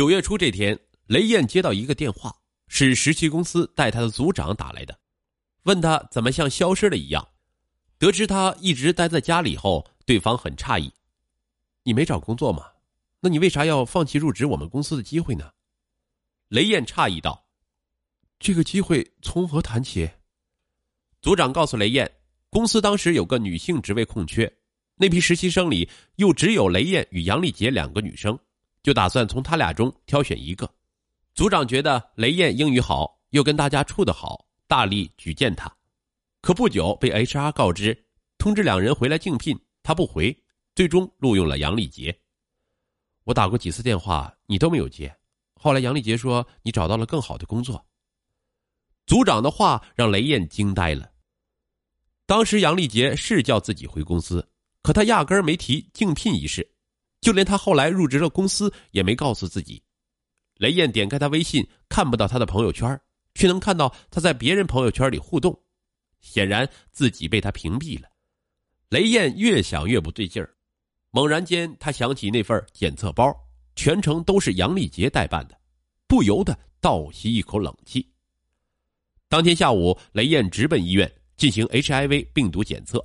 [0.00, 2.34] 九月初这天，雷燕接到一个电话，
[2.68, 4.98] 是实习公司带他的组长打来的，
[5.64, 7.28] 问他怎么像消失了一样。
[7.98, 10.90] 得知他一直待在家里后，对方很诧异
[11.84, 12.64] ：“你没找工作吗？
[13.20, 15.52] 那你为啥要放弃入职我们公司的机会呢？”
[16.48, 17.44] 雷燕诧异道
[18.40, 20.08] ：“这个机会从何谈起？”
[21.20, 22.10] 组长告诉雷燕，
[22.48, 24.50] 公司当时有个女性职位空缺，
[24.96, 25.86] 那批实习生里
[26.16, 28.38] 又只有雷燕与杨丽杰两个女生，
[28.82, 30.72] 就打算从他俩中挑选一个。
[31.34, 35.70] 组长觉得雷燕英语好，又跟大家处得好，大力举荐她。
[36.40, 38.06] 可不久被 HR 告知，
[38.38, 40.36] 通知两人回来竞聘，他不回，
[40.74, 42.18] 最终录用了杨丽杰。
[43.24, 45.14] 我打过几次电话，你都没有接。
[45.54, 47.86] 后来杨丽杰说你找到了更好的工作。
[49.06, 51.10] 组长的话让雷燕惊呆了。
[52.26, 54.48] 当时杨丽杰是叫自己回公司，
[54.82, 56.72] 可他压根儿没提竞聘一事，
[57.20, 59.82] 就连他后来入职了公司也没告诉自己。
[60.56, 63.00] 雷燕点开他微信，看不到他的朋友圈，
[63.34, 65.58] 却能看到他在别人朋友圈里互动。
[66.20, 68.06] 显然自己被他屏蔽了，
[68.90, 70.54] 雷燕越想越不对劲儿。
[71.10, 73.34] 猛然间，他想起那份检测包，
[73.74, 75.58] 全程都是杨丽杰代办的，
[76.06, 78.06] 不由得倒吸一口冷气。
[79.30, 83.02] 当天下午，雷燕直奔医院进行 HIV 病毒检测，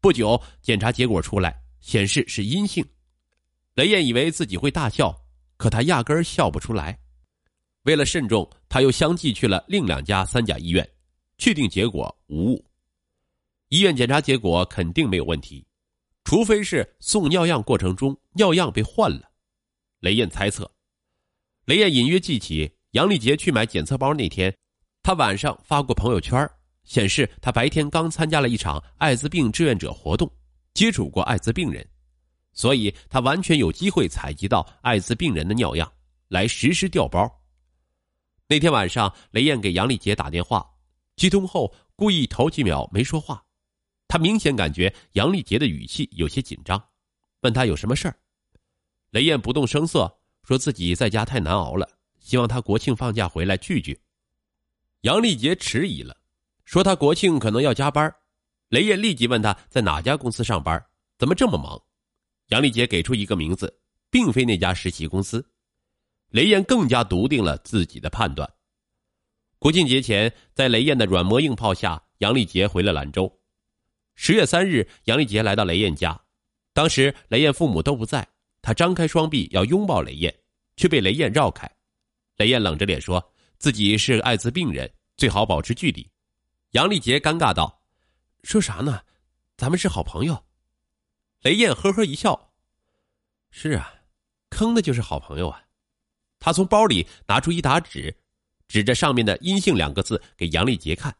[0.00, 2.82] 不久，检查结果出来，显示是阴性。
[3.78, 5.16] 雷燕以为自己会大笑，
[5.56, 6.98] 可他压根儿笑不出来。
[7.84, 10.84] 为了慎重，他又相继去了另两家三甲医院。
[11.38, 12.64] 确定结果无误，
[13.68, 15.64] 医院检查结果肯定没有问题，
[16.24, 19.30] 除非是送尿样过程中尿样被换了。
[20.00, 20.68] 雷燕猜测，
[21.66, 24.52] 雷燕隐约记起杨丽杰去买检测包那天，
[25.04, 26.50] 他晚上发过朋友圈，
[26.82, 30.28] 显示他白天刚参加了一场艾滋病志愿者活动，
[30.74, 31.88] 接触过艾滋病人，
[32.52, 35.92] 所以他完全有机会采集到艾滋病人的尿样
[36.28, 37.30] 来实施调包。
[38.46, 40.68] 那天晚上，雷燕给杨丽杰打电话。
[41.16, 43.44] 接通后，故意头几秒没说话，
[44.06, 46.82] 他明显感觉杨丽杰的语气有些紧张，
[47.40, 48.16] 问他有什么事儿。
[49.10, 51.88] 雷燕不动声色，说自己在家太难熬了，
[52.20, 54.00] 希望他国庆放假回来聚聚。
[55.00, 56.16] 杨丽杰迟疑了，
[56.64, 58.14] 说他国庆可能要加班。
[58.68, 60.82] 雷燕立即问他在哪家公司上班，
[61.18, 61.82] 怎么这么忙。
[62.48, 63.78] 杨丽杰给出一个名字，
[64.10, 65.44] 并非那家实习公司。
[66.30, 68.50] 雷燕更加笃定了自己的判断。
[69.58, 73.40] 国庆节前，在雷燕的软磨硬泡下，杨丽杰回了兰州。
[74.14, 76.20] 十月三日，杨丽杰来到雷燕家，
[76.72, 78.26] 当时雷燕父母都不在，
[78.62, 80.34] 他张开双臂要拥抱雷燕，
[80.76, 81.70] 却被雷燕绕开。
[82.36, 86.08] 雷燕冷着脸说自己是艾滋病人，最好保持距离。
[86.70, 87.82] 杨丽杰尴尬道
[88.44, 89.02] ：“说啥呢？
[89.56, 90.44] 咱们是好朋友。”
[91.40, 92.52] 雷燕呵呵一笑
[93.50, 93.92] ：“是啊，
[94.50, 95.64] 坑的就是好朋友啊。”
[96.40, 98.16] 他从包里拿出一沓纸。
[98.68, 101.16] 指着上面的“阴性”两个字给杨丽杰看，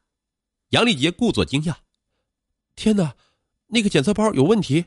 [0.68, 1.74] 杨丽杰故作惊讶
[2.76, 3.16] ：“天哪，
[3.68, 4.84] 那个检测包有问题！”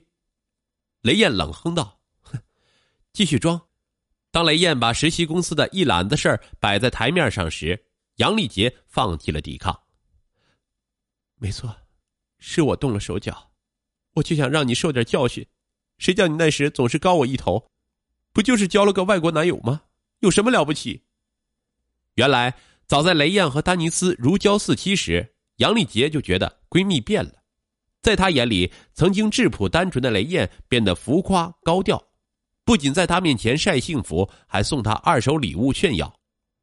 [1.01, 2.39] 雷燕冷哼道：“哼，
[3.13, 3.59] 继续装。”
[4.29, 7.83] 当雷燕把实习公司的一揽子事儿摆在台面上时，
[8.17, 9.81] 杨丽杰放弃了抵抗。
[11.37, 11.75] 没错，
[12.37, 13.50] 是我动了手脚，
[14.13, 15.45] 我就想让你受点教训，
[15.97, 17.69] 谁叫你那时总是高我一头？
[18.33, 19.81] 不就是交了个外国男友吗？
[20.19, 21.03] 有什么了不起？
[22.15, 22.55] 原来，
[22.87, 27.33] 早在雷燕和丹尼斯如胶似漆时，杨丽杰就觉得闺蜜变了。
[28.01, 32.03] 在她眼里，曾经质朴单纯的雷燕变得浮夸高调，
[32.65, 36.13] 不仅在她面前晒幸福，还送她二手礼物炫耀。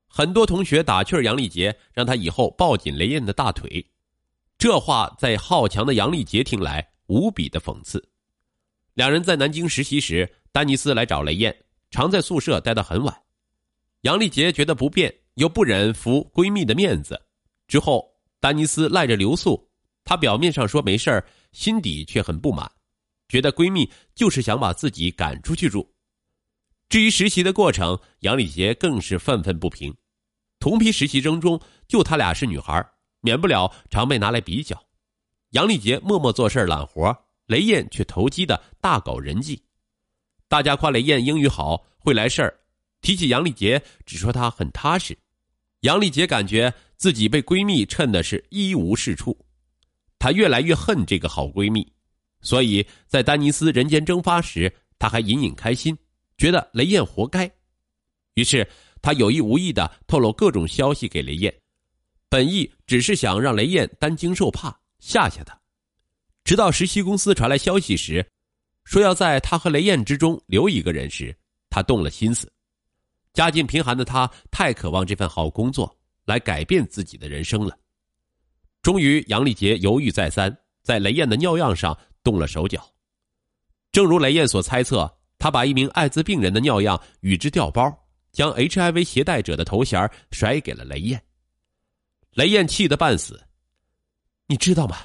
[0.06, 3.84] 很多同学打趣杨丽杰，让她以后抱紧雷燕的大腿。
[4.58, 8.02] 这话在好强的杨丽杰听来无比的讽刺。
[8.94, 11.54] 两人在南京实习时，丹尼斯来找雷燕，
[11.90, 13.22] 常在宿舍待到很晚。
[14.02, 15.14] 杨丽杰觉得不便。
[15.38, 17.16] 又不忍拂闺蜜的面子，
[17.68, 19.70] 之后丹尼斯赖着留宿，
[20.02, 22.68] 她表面上说没事心底却很不满，
[23.28, 25.88] 觉得闺蜜就是想把自己赶出去住。
[26.88, 29.96] 至于实习的过程，杨丽杰更是愤愤不平。
[30.58, 32.84] 同批实习生中，就她俩是女孩，
[33.20, 34.87] 免不了常被拿来比较。
[35.52, 37.16] 杨丽杰默默做事揽活，
[37.46, 39.62] 雷燕却投机的大搞人际。
[40.46, 42.54] 大家夸雷燕英语好，会来事儿，
[43.00, 45.16] 提起杨丽杰，只说她很踏实。
[45.80, 49.34] 杨丽杰感觉自己被闺蜜衬的是一无是处，
[50.18, 51.90] 她越来越恨这个好闺蜜，
[52.42, 55.96] 所以在丹尼斯人间蒸发时，她还隐隐开心，
[56.36, 57.50] 觉得雷燕活该。
[58.34, 58.68] 于是
[59.00, 61.54] 她有意无意的透露各种消息给雷燕，
[62.28, 65.58] 本意只是想让雷燕担惊受怕，吓吓他。
[66.44, 68.26] 直到实习公司传来消息时，
[68.84, 71.36] 说要在他和雷燕之中留一个人时，
[71.68, 72.50] 他动了心思。
[73.34, 77.78] 家境贫寒的他太渴望这份好工作来改变自己的人生了。
[78.80, 82.82] 终于，杨丽杰犹豫再三，在雷燕的尿样上动了手脚。
[83.92, 87.92] 正如雷燕所猜测，他把一名艾滋病人的尿样与之调包，
[88.32, 91.22] 将 HIV 携带者的头衔甩给了雷燕。
[92.32, 93.40] 雷燕气得半死，
[94.48, 94.96] 你知道吗？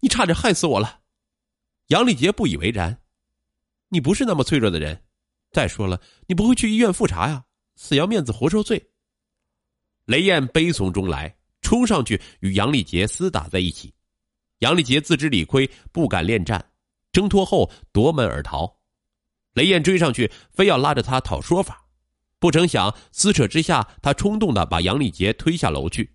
[0.00, 1.00] 你差点害死我了。
[1.88, 2.98] 杨丽杰不以为然，
[3.88, 5.04] 你不是那么脆弱的人。
[5.52, 7.44] 再说了，你不会去医院复查呀？
[7.76, 8.82] 死要面子活受罪。
[10.06, 13.92] 雷燕悲从中来，冲上去与杨丽杰厮打在一起。
[14.60, 16.72] 杨丽杰自知理亏，不敢恋战，
[17.12, 18.80] 挣脱后夺门而逃。
[19.52, 21.86] 雷燕追上去，非要拉着他讨说法。
[22.38, 26.14] 不成想撕扯之下，他冲动的把杨丽杰推下楼去。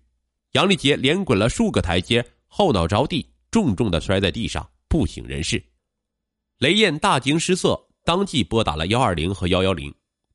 [0.52, 5.64] 杨丽杰连滚了数个台阶，后脑着地，重重的摔在地上，不省人事。
[6.58, 9.92] 雷燕大惊失色，当即拨打了幺二零和幺幺零。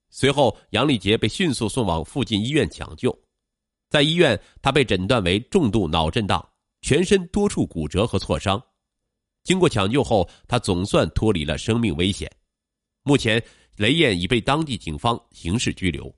[0.09, 3.15] 随后，杨丽杰被迅速送往附近医院抢救。
[3.91, 6.43] 在医院，他被诊断为重度脑震荡，
[6.81, 8.59] 全身多处骨折和挫伤。
[9.43, 12.27] 经过抢救后，他总算脱离了生命危险。
[13.03, 13.39] 目前，
[13.75, 16.11] 雷燕已被当地警方刑事拘留。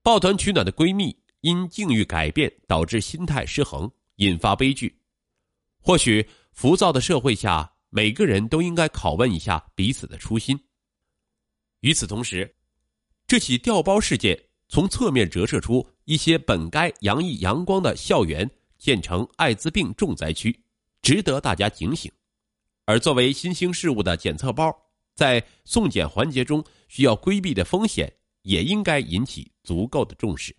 [0.00, 1.20] 抱团取暖的闺蜜。
[1.42, 3.90] 因境遇改变导致心态失衡，
[4.20, 4.94] 引发悲剧。
[5.82, 10.58] 或许浮躁的社会下，每个人都应该拷问一下彼此的初心。
[11.80, 12.54] 与此同时，
[13.26, 14.38] 这起调包事件
[14.68, 20.54] 从侧面折射出一些本该洋溢阳光的校园建成艾滋病重灾区，
[21.00, 22.12] 值得大家警醒。
[22.84, 24.70] 而作为新兴事物的检测包，
[25.14, 28.12] 在送检环节中需要规避的风险，
[28.42, 30.54] 也应该引起足够的重视。